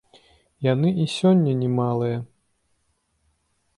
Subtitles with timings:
[0.67, 2.17] Яны і сёння не малыя.